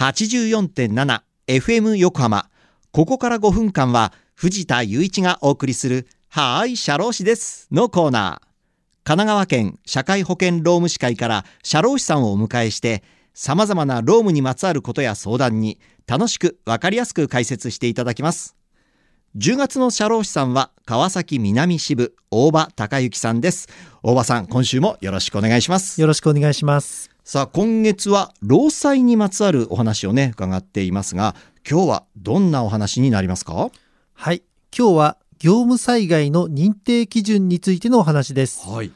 [0.00, 2.48] 84.7FM 横浜。
[2.90, 8.46] ここから5分間は藤田雄一がお送りするはーい、社労士ですのコーナー。
[9.04, 13.02] 神奈川県社会保険労務士会から社労士さんをお迎えして
[13.34, 18.56] 様々な労務にまつわることや相談に楽しくわかりやすく解説していただきます。
[19.36, 23.68] 10月の社労士さんは川崎南支部大場隆之さんです。
[24.02, 26.00] 大場さん、今週もよろしくお願いします。
[26.00, 27.10] よろしくお願いします。
[27.32, 33.70] さあ、今月は労災にまつわるお話をね、伺っていますが、今日はどんなお話になりますか？
[34.14, 34.42] はい、
[34.76, 38.68] 今日は業務災害の認定基準についてのお話です。
[38.68, 38.90] はい、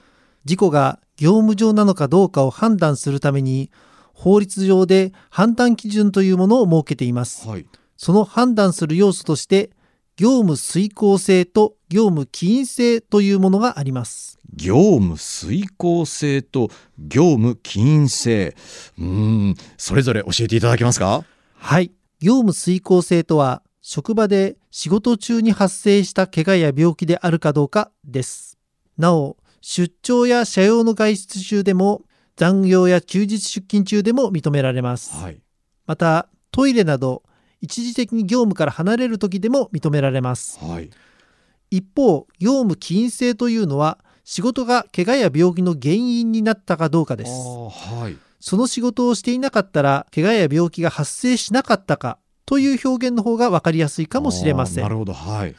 [0.45, 3.71] 事故が業務上なのかどうかを判断するために、
[4.15, 7.47] 法律上で判断基準というものを設けています。
[7.49, 7.67] はい、
[7.97, 9.71] その判断する要素として、
[10.17, 14.41] 業務遂行性と業務起因性というものがあります。
[14.57, 18.57] 業務遂行性と業務起因性。
[18.99, 21.25] うん、それぞれ教えていただけますか？
[21.55, 21.93] はい。
[22.21, 28.59] 業務遂行性とは、職場で仕事中に発生した怪我や病気であるかどうかです。
[28.97, 32.03] なお、出張や社用の外出中でも、
[32.37, 35.15] 残業や休日出勤中でも認められます。
[35.15, 35.41] はい、
[35.87, 37.25] また、トイレなど
[37.61, 40.89] 一時的に業務から離れる時でも認められます、はい、
[41.69, 54.83] 一方業務起因性というのは仕事が怪我や病気の原因になったかどうかです、はい、その仕事をしていなかったら怪我や病気が発生しなかったかという表現の方が分かりやすいかもしれません。
[54.83, 55.55] なるほど、はい、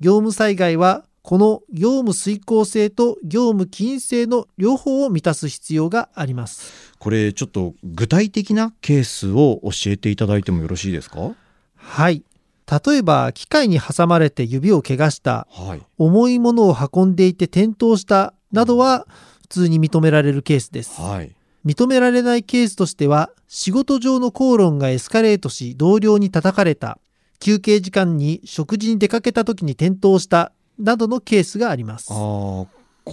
[0.00, 6.94] 業務災害はこの業務遂行性と業務起因性の両方を満たす必要があります。
[7.00, 11.34] これちょっと具体的なケースを教えていただいてもよろしいですか？
[11.74, 12.22] はい
[12.70, 19.06] 例えば機械に挟まれて指を怪我した、はい、重いものを運んでいて転倒したなどは
[19.42, 21.32] 普通に認められるケースです、はい、
[21.64, 26.98] 認められないケースとしては仕事上の口論がエスカレートし同僚に叩かれた
[27.38, 32.08] 休憩時間に食事に出かけた時に転倒したなどのケースがあります。
[32.10, 32.68] あこ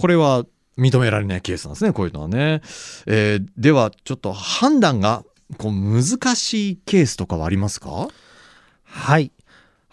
[0.06, 0.44] れは
[0.76, 2.62] 認められないケースなんですね、こういうのはね。
[3.06, 5.24] えー、では、ちょっと判断が
[5.56, 8.08] こう難しいケースとかはありますか？
[8.82, 9.30] はい。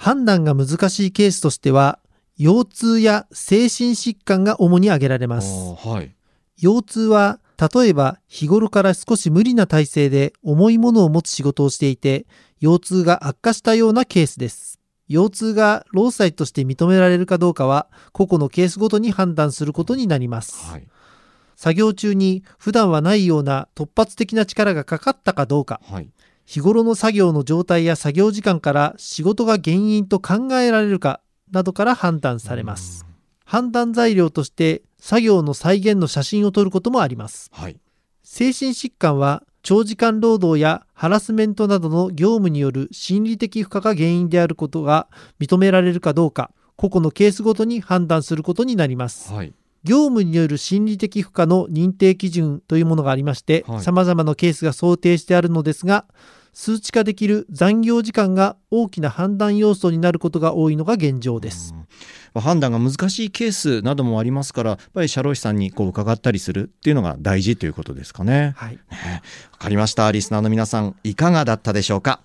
[0.01, 1.99] 判断が難しいケースとしては、
[2.35, 5.75] 腰痛や精神疾患が主に挙げられます。
[5.75, 6.15] はい、
[6.57, 12.25] 腰痛は、例えば日頃から少し無理な体勢で重いものを持つ仕事をしていて、
[12.59, 14.79] 腰痛が悪化したようなケースです。
[15.07, 20.87] 腰痛が労災として認められるかどうかは個々のケースごとに判断することになります、はい、
[21.57, 26.09] 作業中に普段はないような突発的な力がかかったかどうか、はい、
[26.51, 33.05] 日頃の作業の状態や作業時間から仕事が原因と考えられるかなどから判断されます。
[33.45, 37.77] 判断材料として作業の再現の写真を撮ることもあります、はい、
[38.21, 45.07] 精神疾患は長時間労働やハラスメントなどの業務による心理的負荷が原因であることが
[45.39, 49.31] 認められるかどうか、個々のケースごとに判断することになります。
[49.31, 49.53] はい、
[49.85, 56.05] 業務による心理的負荷の認定基準というものがありまして、さまざまなケースが想定してあるのですが、
[56.53, 61.73] 数値化できる残業時間が大きな判断要素になることが多いのが現状です。
[62.33, 68.53] 判断が難しいケースなどもありますからやっぱり社労士さんにこう伺ったりするっていうのが大事ということですかね。
[68.55, 69.21] はい、ね。
[69.51, 70.09] わかりました。
[70.11, 72.21] リスナーの皆さんいかがだったでしょうか？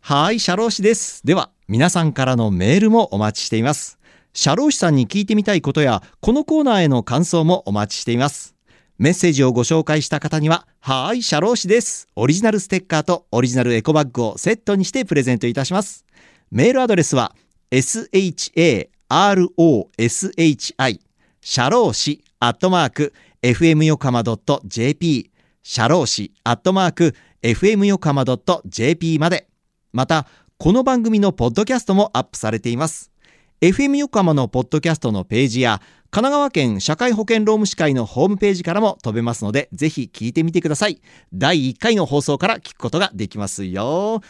[0.00, 1.20] はい社労士です。
[1.24, 3.98] では皆さんからのメールもお待ちしています。
[4.32, 8.55] 社労士さんに聞いてみたいことやこのコーナーへの感想もお待ちしています
[8.98, 12.08] メッセージをご紹介した方には、はい、社労士です。
[12.16, 16.06] オリジナルステッカーとオリジナルエコバッグをセットにしてプレゼントいたします。
[16.50, 17.34] メールアドレスは、
[17.70, 21.00] sha ROSHI
[21.40, 23.12] 社労士アットマーク
[23.42, 24.24] FM 横浜
[24.64, 25.30] .jp
[25.62, 28.24] 社労士アットマーク FM 横浜
[28.66, 29.46] .jp まで
[29.92, 30.26] また
[30.58, 33.12] この番組のポッドキャストもアップされています
[33.60, 35.80] FM 横浜のポッドキャストのページや
[36.10, 41.00] 神奈川県社会保険労務士会のホームページからも飛べますのでぜひ聞いてみてください
[41.32, 44.20] 第1回の放送から聞くことができますよ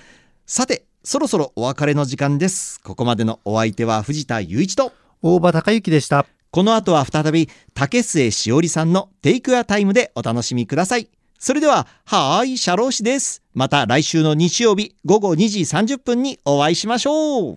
[0.47, 2.81] さてそろそろお別れの時間です。
[2.81, 4.93] ここまでのお相手は藤田雄一と
[5.23, 6.27] 大場隆之でした。
[6.51, 11.09] この後は再び竹末しおりさんのテイクアタイムでお楽しみください。
[11.39, 13.45] それでは、はーい、社労士です。
[13.55, 17.55] また来週の日曜日午後2時30分にお会いしましょう。